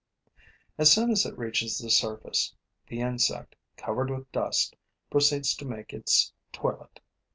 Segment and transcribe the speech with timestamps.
[0.79, 2.55] As soon as it reaches the surface,
[2.87, 4.75] the insect, covered with dust,
[5.11, 6.99] proceeds to make its toilet.